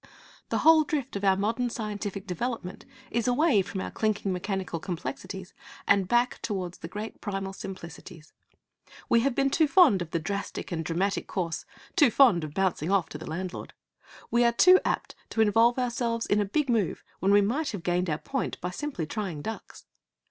[0.49, 5.53] The whole drift of our modern scientific development is away from our clinking mechanical complexities
[5.87, 8.33] and back towards the great primal simplicities.
[9.09, 12.89] We have been too fond of the drastic and dramatic course, too fond of bouncing
[12.89, 13.73] off to the landlord.
[14.31, 17.83] We are too apt to involve ourselves in a big move when we might have
[17.83, 19.85] gained our point by simply trying ducks.